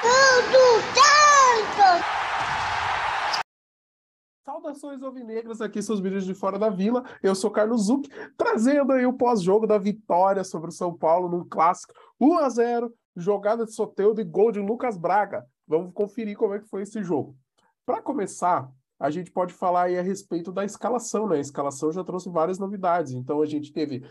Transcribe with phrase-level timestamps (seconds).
[0.00, 2.04] Tudo tanto!
[4.42, 7.04] Saudações alvinegras, aqui seus vídeos de fora da vila.
[7.22, 11.46] Eu sou Carlos Zuc, trazendo aí o pós-jogo da vitória sobre o São Paulo num
[11.46, 15.44] clássico 1 a 0, jogada de Soteudo e gol de Lucas Braga.
[15.68, 17.36] Vamos conferir como é que foi esse jogo.
[17.84, 21.36] Para começar, a gente pode falar aí a respeito da escalação, né?
[21.36, 23.12] A escalação já trouxe várias novidades.
[23.12, 24.02] Então a gente teve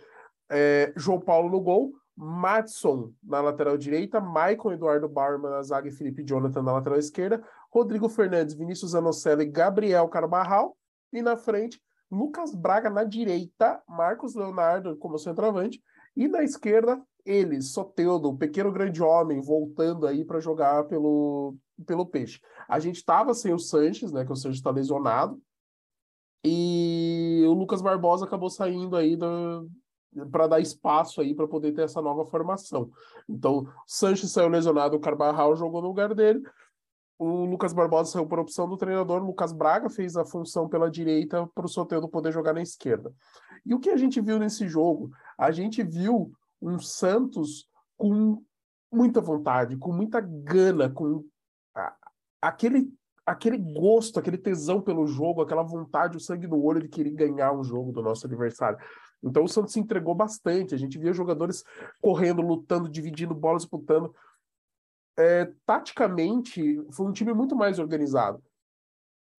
[0.50, 5.92] é, João Paulo no gol, Matson na lateral direita, Maicon Eduardo Barman na zaga e
[5.92, 7.42] Felipe Jonathan na lateral esquerda,
[7.72, 10.76] Rodrigo Fernandes, Vinícius Anocelli e Gabriel Carbarral,
[11.14, 15.82] e na frente, Lucas Braga na direita, Marcos Leonardo como centroavante,
[16.14, 21.56] e na esquerda, ele, Soteudo, o pequeno grande homem, voltando aí para jogar pelo,
[21.88, 22.42] pelo Peixe.
[22.68, 25.42] A gente estava sem o Sanches, né, que o Sanches está lesionado,
[26.44, 29.70] e o Lucas Barbosa acabou saindo aí do,
[30.32, 32.92] para dar espaço aí para poder ter essa nova formação.
[33.28, 36.42] Então, Sanches saiu lesionado, o Carbarral jogou no lugar dele.
[37.18, 40.90] O Lucas Barbosa saiu por opção do treinador, o Lucas Braga fez a função pela
[40.90, 43.14] direita para o Soteldo poder jogar na esquerda.
[43.66, 45.12] E o que a gente viu nesse jogo?
[45.38, 48.42] A gente viu um Santos com
[48.92, 51.26] muita vontade, com muita gana, com
[52.42, 52.90] aquele
[53.26, 57.52] aquele gosto, aquele tesão pelo jogo, aquela vontade, o sangue no olho de querer ganhar
[57.52, 58.80] um jogo do nosso adversário.
[59.22, 60.74] Então o Santos se entregou bastante.
[60.74, 61.64] A gente via jogadores
[62.02, 64.14] correndo, lutando, dividindo bolas, disputando.
[65.18, 68.42] É, taticamente, foi um time muito mais organizado.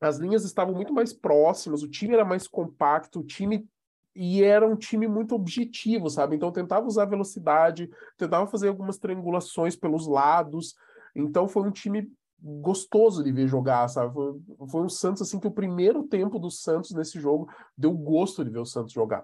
[0.00, 3.68] As linhas estavam muito mais próximas, o time era mais compacto, o time
[4.14, 6.36] e era um time muito objetivo, sabe?
[6.36, 10.74] Então tentava usar velocidade, tentava fazer algumas triangulações pelos lados.
[11.14, 12.10] Então foi um time
[12.42, 14.12] gostoso de ver jogar, sabe?
[14.12, 18.44] Foi, foi um Santos assim que o primeiro tempo do Santos nesse jogo deu gosto
[18.44, 19.22] de ver o Santos jogar.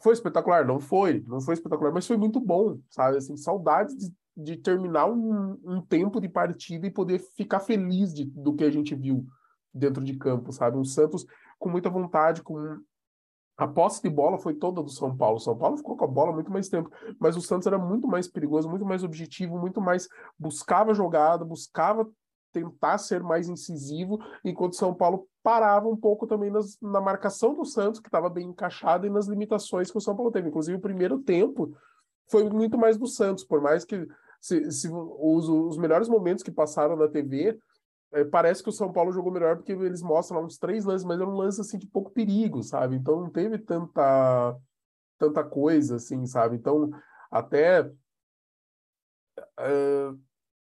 [0.00, 0.66] Foi espetacular?
[0.66, 3.16] Não foi, não foi espetacular, mas foi muito bom, sabe?
[3.16, 8.24] Assim, saudades de, de terminar um, um, tempo de partida e poder ficar feliz de,
[8.24, 9.26] do que a gente viu
[9.74, 10.76] dentro de campo, sabe?
[10.76, 11.26] Um Santos
[11.58, 12.78] com muita vontade, com
[13.56, 15.36] a posse de bola foi toda do São Paulo.
[15.36, 18.06] O São Paulo ficou com a bola muito mais tempo, mas o Santos era muito
[18.06, 20.08] mais perigoso, muito mais objetivo, muito mais
[20.38, 22.08] buscava jogada, buscava
[22.52, 27.54] tentar ser mais incisivo, enquanto o São Paulo parava um pouco também nas, na marcação
[27.54, 30.46] do Santos, que estava bem encaixada, e nas limitações que o São Paulo teve.
[30.46, 31.74] Inclusive, o primeiro tempo
[32.30, 34.06] foi muito mais do Santos, por mais que
[34.42, 37.58] se, se os, os melhores momentos que passaram na TV,
[38.12, 41.06] é, parece que o São Paulo jogou melhor porque eles mostram lá uns três lances,
[41.06, 42.96] mas era um lance assim de pouco perigo, sabe?
[42.96, 44.54] Então não teve tanta
[45.18, 46.56] tanta coisa assim, sabe?
[46.56, 46.90] Então
[47.30, 47.90] até
[49.40, 50.20] uh,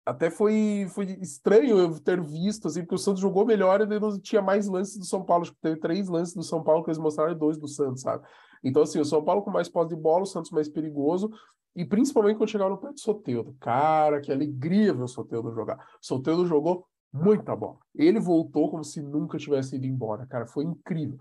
[0.10, 4.20] até foi, foi estranho eu ter visto, assim, porque o Santos jogou melhor e não
[4.20, 5.44] tinha mais lances do São Paulo.
[5.44, 8.02] Acho que teve três lances do São Paulo que eles mostraram e dois do Santos,
[8.02, 8.26] sabe?
[8.64, 11.30] Então, assim, o São Paulo com mais posse de bola, o Santos mais perigoso,
[11.76, 13.56] e principalmente quando chegaram pé de Soteudo.
[13.60, 15.78] Cara, que alegria ver o Soteudo jogar.
[15.78, 17.78] O Soteudo jogou muita bola.
[17.96, 20.48] Ele voltou como se nunca tivesse ido embora, cara.
[20.48, 21.18] Foi incrível.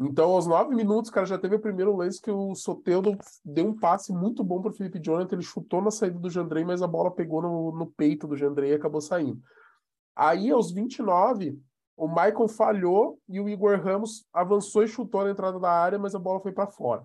[0.00, 3.76] Então, aos nove minutos, cara, já teve o primeiro lance que o Soteldo deu um
[3.76, 5.34] passe muito bom para o Felipe Jonathan.
[5.34, 8.70] Ele chutou na saída do Jandrei, mas a bola pegou no, no peito do Jandrei
[8.70, 9.42] e acabou saindo.
[10.14, 11.60] Aí, aos 29,
[11.96, 16.14] o Michael falhou e o Igor Ramos avançou e chutou na entrada da área, mas
[16.14, 17.04] a bola foi para fora.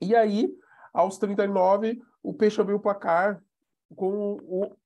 [0.00, 0.52] E aí,
[0.92, 3.40] aos 39, o Peixe abriu o placar
[3.94, 4.76] com o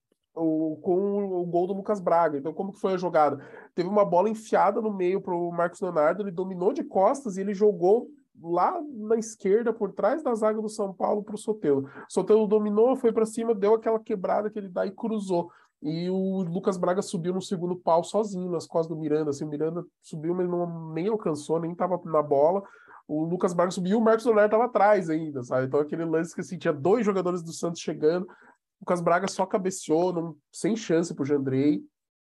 [0.41, 2.39] o, com o gol do Lucas Braga.
[2.39, 3.45] Então, como que foi a jogada?
[3.75, 7.41] Teve uma bola enfiada no meio para o Marcos Leonardo, ele dominou de costas e
[7.41, 8.09] ele jogou
[8.43, 11.89] lá na esquerda, por trás da zaga do São Paulo, para o Sotelo.
[12.09, 15.51] Sotelo dominou, foi para cima, deu aquela quebrada que ele dá e cruzou.
[15.83, 19.31] E o Lucas Braga subiu no segundo pau sozinho, nas costas do Miranda.
[19.31, 22.63] Assim, o Miranda subiu, mas não, nem alcançou, nem estava na bola.
[23.09, 25.67] O Lucas Braga subiu e o Marcos Leonardo estava atrás ainda, sabe?
[25.67, 28.27] Então aquele lance que assim, tinha dois jogadores do Santos chegando,
[28.81, 31.85] Lucas Braga só cabeceou, não, sem chance para o Jandrei,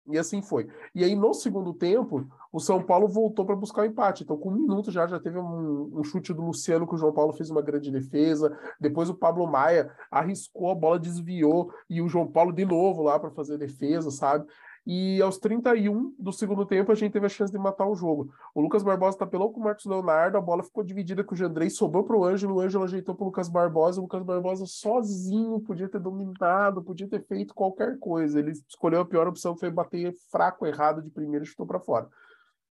[0.06, 0.66] e assim foi.
[0.94, 4.24] E aí, no segundo tempo, o São Paulo voltou para buscar o empate.
[4.24, 7.12] Então, com um minuto já, já teve um, um, chute do Luciano, que o João
[7.12, 8.56] Paulo fez uma grande defesa.
[8.80, 13.20] Depois, o Pablo Maia arriscou, a bola desviou, e o João Paulo de novo lá
[13.20, 14.46] para fazer defesa, sabe?
[14.86, 18.32] E aos 31 do segundo tempo, a gente teve a chance de matar o jogo.
[18.54, 21.68] O Lucas Barbosa tapelou com o Marcos Leonardo, a bola ficou dividida com o Jandrei,
[21.68, 25.60] sobrou para o Ângelo, o Ângelo ajeitou para o Lucas Barbosa, o Lucas Barbosa sozinho
[25.60, 28.38] podia ter dominado, podia ter feito qualquer coisa.
[28.38, 32.08] Ele escolheu a pior opção, foi bater fraco, errado de primeiro e chutou para fora.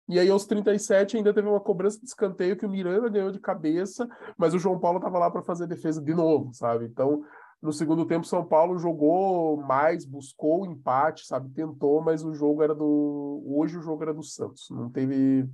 [0.08, 3.40] E aí, aos 37, ainda teve uma cobrança de escanteio que o Miranda ganhou de
[3.40, 4.08] cabeça,
[4.38, 6.84] mas o João Paulo estava lá para fazer defesa de novo, sabe?
[6.84, 7.24] Então,
[7.62, 11.50] no segundo tempo, São Paulo jogou mais, buscou o empate, sabe?
[11.50, 13.42] Tentou, mas o jogo era do.
[13.46, 14.68] Hoje o jogo era do Santos.
[14.70, 15.48] Não teve,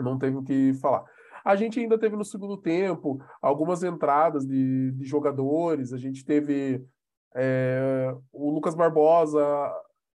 [0.00, 1.04] não teve o que falar.
[1.44, 5.92] A gente ainda teve no segundo tempo algumas entradas de, de jogadores.
[5.92, 6.84] A gente teve
[7.34, 9.40] é, o Lucas Barbosa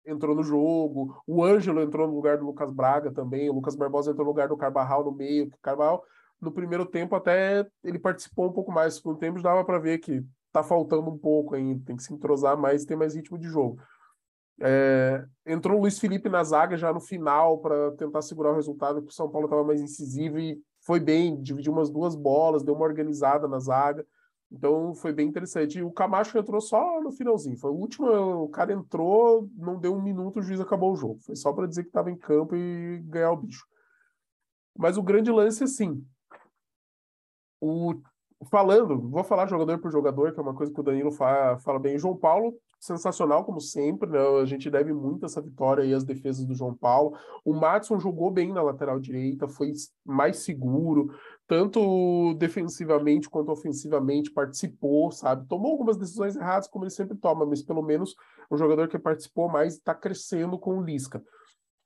[0.06, 4.12] entrou no jogo, o Ângelo entrou no lugar do Lucas Braga também, o Lucas Barbosa
[4.12, 6.04] entrou no lugar do Carbarral no meio, o Carbarral
[6.42, 10.00] no primeiro tempo até ele participou um pouco mais, no segundo tempo dava para ver
[10.00, 10.22] que
[10.54, 13.48] tá faltando um pouco ainda, tem que se entrosar mais e ter mais ritmo de
[13.48, 13.82] jogo.
[14.62, 19.02] É, entrou o Luiz Felipe na zaga já no final para tentar segurar o resultado,
[19.02, 22.76] porque o São Paulo estava mais incisivo e foi bem, dividiu umas duas bolas, deu
[22.76, 24.06] uma organizada na zaga.
[24.52, 25.80] Então foi bem interessante.
[25.80, 27.58] E o Camacho entrou só no finalzinho.
[27.58, 28.08] Foi o último,
[28.44, 31.20] o cara entrou, não deu um minuto, o juiz acabou o jogo.
[31.22, 33.66] Foi só para dizer que estava em campo e ganhar o bicho.
[34.78, 36.06] Mas o grande lance, assim,
[37.60, 37.96] o,
[38.50, 41.80] falando, vou falar jogador por jogador, que é uma coisa que o Danilo fala, fala
[41.80, 41.98] bem.
[41.98, 44.20] João Paulo sensacional, como sempre, né?
[44.20, 47.18] A gente deve muito essa vitória e as defesas do João Paulo.
[47.46, 49.72] O Matson jogou bem na lateral direita, foi
[50.06, 51.10] mais seguro,
[51.48, 55.48] tanto defensivamente quanto ofensivamente, participou, sabe?
[55.48, 58.16] Tomou algumas decisões erradas, como ele sempre toma, mas pelo menos
[58.52, 61.24] um jogador que participou mais está crescendo com o Lisca.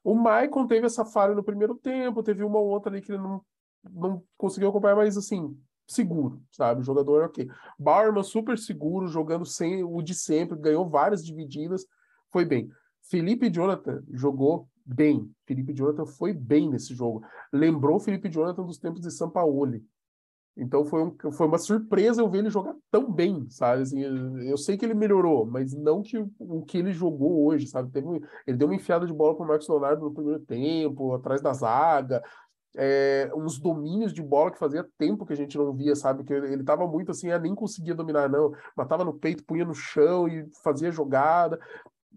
[0.04, 3.22] O Maicon teve essa falha no primeiro tempo, teve uma ou outra ali que ele
[3.22, 3.42] não,
[3.84, 5.56] não conseguiu acompanhar, mas assim,
[5.88, 6.82] seguro, sabe?
[6.82, 7.50] O jogador ok.
[7.80, 11.86] Bauerman super seguro, jogando sem o de sempre, ganhou várias divididas,
[12.32, 12.70] foi bem.
[13.02, 15.32] Felipe Jonathan jogou bem.
[15.46, 17.24] Felipe Jonathan foi bem nesse jogo.
[17.52, 19.84] Lembrou Felipe Jonathan dos tempos de Sampaoli.
[20.60, 23.84] Então foi, um, foi uma surpresa eu ver ele jogar tão bem, sabe?
[23.84, 27.92] Assim, eu sei que ele melhorou, mas não que o que ele jogou hoje, sabe?
[27.92, 28.08] Teve,
[28.46, 31.54] ele deu uma enfiada de bola para o Marcos Leonardo no primeiro tempo, atrás da
[31.54, 32.24] zaga,
[32.76, 36.24] é, uns domínios de bola que fazia tempo que a gente não via, sabe?
[36.24, 38.52] Que ele estava muito assim, ah, nem conseguia dominar, não.
[38.76, 41.60] Matava no peito, punha no chão e fazia jogada.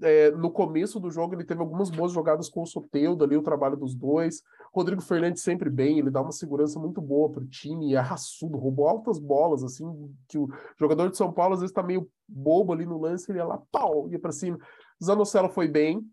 [0.02, 3.42] É, no começo do jogo ele teve algumas boas jogadas com o Soteudo ali, o
[3.42, 4.42] trabalho dos dois.
[4.72, 8.56] Rodrigo Fernandes sempre bem, ele dá uma segurança muito boa para o time, é raçudo,
[8.56, 9.84] roubou altas bolas, assim,
[10.28, 10.48] que o
[10.78, 13.60] jogador de São Paulo às vezes está meio bobo ali no lance, ele ia lá,
[13.72, 14.58] pau, ia para cima.
[15.02, 16.06] Zanocelo foi bem,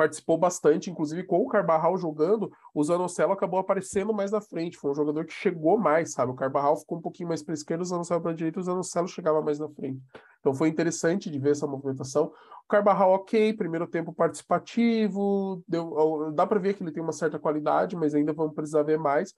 [0.00, 4.78] participou bastante, inclusive com o Carbarral jogando, o Zanocelo acabou aparecendo mais na frente.
[4.78, 6.32] Foi um jogador que chegou mais, sabe?
[6.32, 8.62] O Carbarral ficou um pouquinho mais para a esquerda, o Zanocelo para a direita, o
[8.62, 10.00] Zanocelo chegava mais na frente.
[10.40, 12.32] Então foi interessante de ver essa movimentação.
[12.64, 17.38] O Carbarral, ok, primeiro tempo participativo, deu, dá para ver que ele tem uma certa
[17.38, 19.34] qualidade, mas ainda vamos precisar ver mais.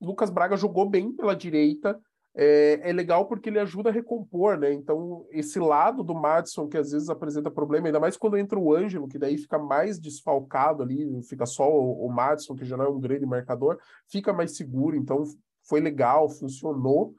[0.00, 2.00] Lucas Braga jogou bem pela direita,
[2.38, 4.70] é, é, legal porque ele ajuda a recompor, né?
[4.70, 8.74] Então, esse lado do Madison, que às vezes apresenta problema, ainda mais quando entra o
[8.74, 12.84] Ângelo, que daí fica mais desfalcado ali, fica só o, o Madison, que já não
[12.84, 14.94] é um grande marcador, fica mais seguro.
[14.96, 15.24] Então,
[15.62, 17.14] foi legal, funcionou.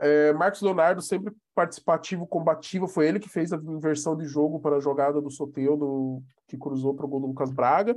[0.00, 4.76] É, Marcos Leonardo sempre participativo, combativo, foi ele que fez a inversão de jogo para
[4.76, 7.94] a jogada do Soteudo, que cruzou para o gol do Lucas Braga,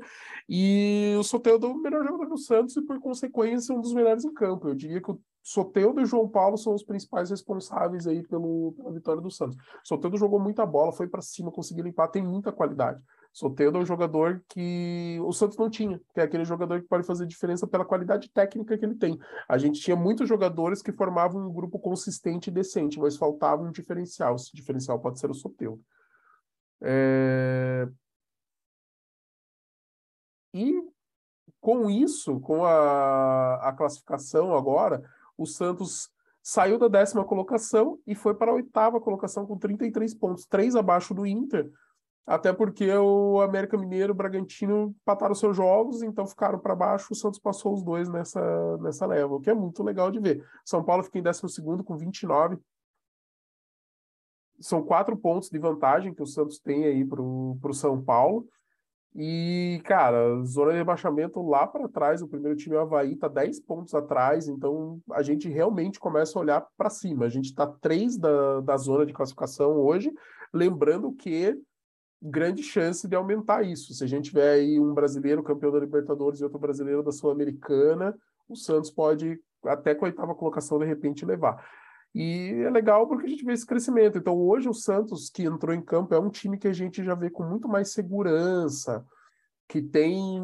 [0.47, 4.33] e o Soteudo o melhor jogador do Santos e, por consequência, um dos melhores em
[4.33, 4.67] campo.
[4.67, 8.93] Eu diria que o Soteudo e João Paulo são os principais responsáveis aí pelo, pela
[8.93, 9.57] vitória do Santos.
[9.83, 13.03] Soteudo jogou muita bola, foi para cima, conseguiu limpar, tem muita qualidade.
[13.33, 17.05] Soteldo é um jogador que o Santos não tinha, que é aquele jogador que pode
[17.05, 19.19] fazer diferença pela qualidade técnica que ele tem.
[19.49, 23.71] A gente tinha muitos jogadores que formavam um grupo consistente e decente, mas faltava um
[23.71, 24.35] diferencial.
[24.35, 25.83] Esse diferencial pode ser o Soteldo.
[26.79, 27.89] É...
[30.53, 30.83] E
[31.59, 35.01] com isso, com a, a classificação agora,
[35.37, 36.09] o Santos
[36.41, 41.13] saiu da décima colocação e foi para a oitava colocação com 33 pontos, três abaixo
[41.13, 41.71] do Inter,
[42.25, 47.11] até porque o América Mineiro e o Bragantino empataram seus jogos, então ficaram para baixo.
[47.11, 50.45] O Santos passou os dois nessa, nessa leva, o que é muito legal de ver.
[50.65, 52.57] São Paulo fica em 12 com 29.
[54.59, 58.47] São quatro pontos de vantagem que o Santos tem aí para o São Paulo.
[59.15, 63.59] E, cara, zona de rebaixamento lá para trás, o primeiro time, o Havaí, tá 10
[63.59, 67.25] pontos atrás, então a gente realmente começa a olhar para cima.
[67.25, 70.11] A gente está 3 da, da zona de classificação hoje,
[70.51, 71.55] lembrando que
[72.19, 73.93] grande chance de aumentar isso.
[73.93, 78.15] Se a gente tiver aí um brasileiro campeão da Libertadores e outro brasileiro da Sul-Americana,
[78.47, 81.63] o Santos pode, até com a oitava colocação, de repente levar.
[82.13, 84.17] E é legal porque a gente vê esse crescimento.
[84.17, 87.15] Então, hoje, o Santos, que entrou em campo, é um time que a gente já
[87.15, 89.03] vê com muito mais segurança,
[89.67, 90.39] que tem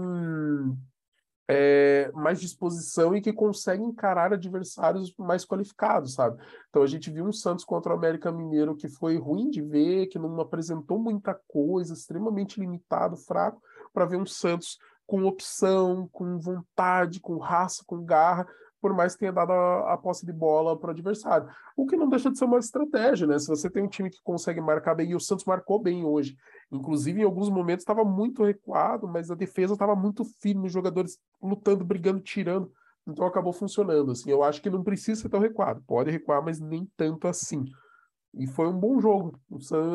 [1.51, 6.39] é, mais disposição e que consegue encarar adversários mais qualificados, sabe?
[6.69, 10.05] Então a gente viu um Santos contra o América Mineiro que foi ruim de ver,
[10.07, 13.61] que não apresentou muita coisa, extremamente limitado, fraco,
[13.91, 18.47] para ver um Santos com opção, com vontade, com raça, com garra,
[18.81, 21.48] por mais que tenha dado a, a posse de bola para o adversário.
[21.75, 23.38] O que não deixa de ser uma estratégia, né?
[23.38, 26.36] Se você tem um time que consegue marcar bem, e o Santos marcou bem hoje,
[26.71, 31.17] inclusive em alguns momentos estava muito recuado, mas a defesa estava muito firme, os jogadores
[31.41, 32.71] lutando, brigando, tirando.
[33.07, 34.12] Então acabou funcionando.
[34.12, 35.81] Assim, eu acho que não precisa ser tão recuado.
[35.86, 37.65] Pode recuar, mas nem tanto assim.
[38.33, 39.39] E foi um bom jogo.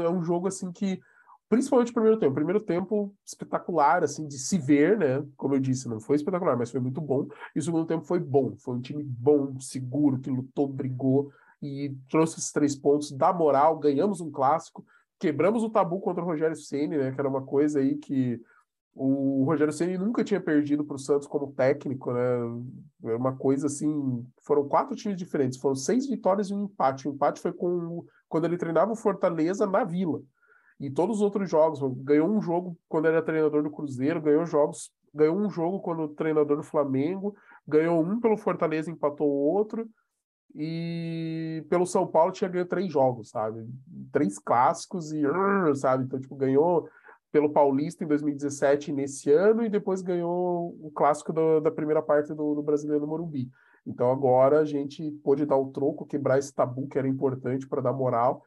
[0.02, 1.00] É um jogo assim que
[1.48, 2.32] principalmente o primeiro tempo.
[2.32, 5.24] O primeiro tempo espetacular, assim, de se ver, né?
[5.36, 7.26] Como eu disse, não foi espetacular, mas foi muito bom.
[7.54, 8.54] E o segundo tempo foi bom.
[8.56, 11.30] Foi um time bom, seguro, que lutou, brigou
[11.62, 14.84] e trouxe esses três pontos, dá moral, ganhamos um clássico,
[15.18, 17.12] quebramos o tabu contra o Rogério Ceni, né?
[17.12, 18.40] Que era uma coisa aí que
[18.94, 22.20] o Rogério Ceni nunca tinha perdido para o Santos como técnico, né?
[23.04, 24.24] É uma coisa assim.
[24.42, 27.08] Foram quatro times diferentes, foram seis vitórias e um empate.
[27.08, 30.20] O empate foi com quando ele treinava o Fortaleza na Vila.
[30.80, 34.90] E todos os outros jogos, ganhou um jogo quando era treinador do Cruzeiro, ganhou jogos,
[35.12, 37.34] ganhou um jogo quando treinador do Flamengo,
[37.66, 39.88] ganhou um pelo Fortaleza, empatou outro.
[40.56, 43.66] E pelo São Paulo tinha ganho três jogos, sabe?
[44.12, 45.22] Três clássicos e,
[45.74, 46.04] sabe?
[46.04, 46.88] Então, tipo, ganhou
[47.32, 52.28] pelo Paulista em 2017 nesse ano e depois ganhou o clássico do, da primeira parte
[52.32, 53.50] do, do Brasileiro Morumbi.
[53.84, 57.82] Então agora a gente pôde dar o troco, quebrar esse tabu que era importante para
[57.82, 58.44] dar moral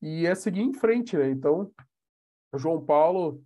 [0.00, 1.28] e é seguir em frente, né?
[1.30, 1.70] Então,
[2.54, 3.42] João Paulo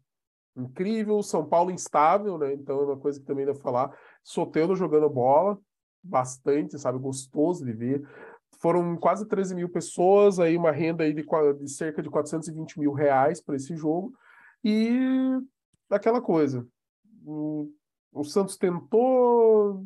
[0.56, 2.52] incrível, São Paulo instável, né?
[2.52, 3.96] Então é uma coisa que também deve falar.
[4.22, 5.58] Soteudo jogando bola
[6.02, 6.98] bastante, sabe?
[6.98, 8.06] Gostoso de ver.
[8.60, 11.24] Foram quase 13 mil pessoas, aí uma renda aí de,
[11.58, 14.12] de cerca de 420 mil reais para esse jogo.
[14.64, 14.90] E
[15.90, 16.66] aquela coisa.
[17.24, 17.70] O,
[18.12, 19.84] o Santos tentou,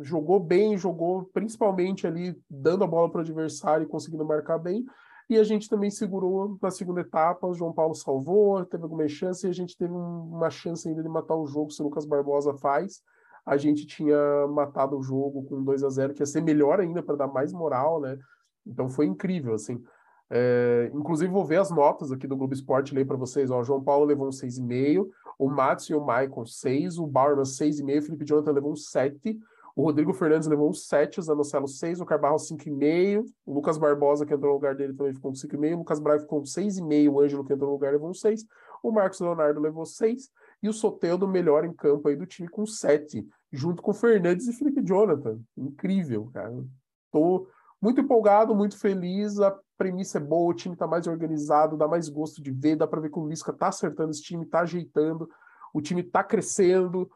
[0.00, 4.84] jogou bem, jogou principalmente ali dando a bola para o adversário e conseguindo marcar bem.
[5.32, 9.46] E a gente também segurou na segunda etapa, o João Paulo salvou, teve alguma chance,
[9.46, 12.52] e a gente teve uma chance ainda de matar o jogo, se o Lucas Barbosa
[12.52, 13.00] faz.
[13.46, 17.02] A gente tinha matado o jogo com 2 a 0 que ia ser melhor ainda
[17.02, 18.18] para dar mais moral, né?
[18.66, 19.82] Então foi incrível, assim.
[20.28, 23.50] É, inclusive, vou ver as notas aqui do Globo Esporte, ler para vocês.
[23.50, 25.08] Ó, o João Paulo levou um 6,5,
[25.38, 29.40] o Matos e o Maicon 6, o Bauerman 6,5, o Felipe Jonathan levou um 7,
[29.74, 34.26] o Rodrigo Fernandes levou um 7, o Zanocelo 6, o Carbarro 5,5, o Lucas Barbosa,
[34.26, 37.12] que entrou no lugar dele, também ficou com 5,5, o Lucas Braga ficou com 6,5,
[37.12, 38.44] o Ângelo, que entrou no lugar, levou um 6,
[38.82, 40.30] o Marcos Leonardo levou 6,
[40.62, 44.46] e o Soteldo, melhor em campo aí do time, com 7, junto com o Fernandes
[44.46, 45.40] e Felipe Jonathan.
[45.56, 46.64] Incrível, cara.
[47.10, 47.48] Tô
[47.80, 49.40] muito empolgado, muito feliz.
[49.40, 52.86] A premissa é boa, o time está mais organizado, dá mais gosto de ver, dá
[52.86, 55.28] para ver que o Lisca está acertando esse time, está ajeitando,
[55.74, 57.10] o time está crescendo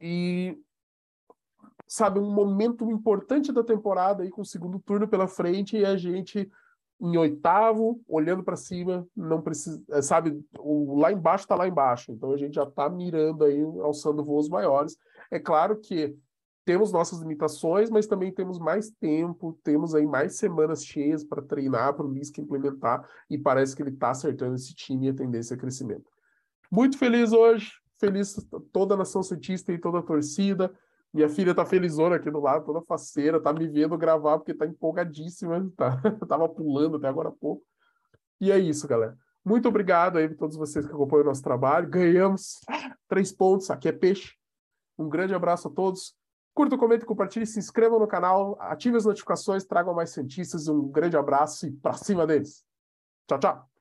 [0.00, 0.58] e
[1.88, 5.96] sabe, um momento importante da temporada aí com o segundo turno pela frente e a
[5.96, 6.48] gente
[7.00, 12.10] em oitavo, olhando para cima, não precisa, é, sabe, o lá embaixo está lá embaixo.
[12.10, 14.96] Então a gente já está mirando aí, alçando voos maiores.
[15.30, 16.16] É claro que
[16.64, 21.94] temos nossas limitações, mas também temos mais tempo, temos aí mais semanas cheias para treinar,
[21.94, 25.54] para o Lisca implementar, e parece que ele está acertando esse time e a tendência
[25.54, 26.10] a crescimento.
[26.70, 28.36] Muito feliz hoje, feliz
[28.72, 30.70] toda a nação cientista e toda a torcida.
[31.12, 34.66] Minha filha tá felizona aqui do lado, toda faceira, tá me vendo gravar porque tá
[34.66, 36.00] empolgadíssima, tá?
[36.28, 37.64] Tava pulando até agora há pouco.
[38.40, 39.16] E é isso, galera.
[39.44, 41.88] Muito obrigado aí a todos vocês que acompanham o nosso trabalho.
[41.88, 42.60] Ganhamos
[43.08, 44.34] três pontos, aqui é peixe.
[44.98, 46.14] Um grande abraço a todos.
[46.54, 50.68] Curta, comente, compartilhe, se inscrevam no canal, ative as notificações, tragam mais cientistas.
[50.68, 52.64] Um grande abraço e para cima deles.
[53.26, 53.77] Tchau, tchau.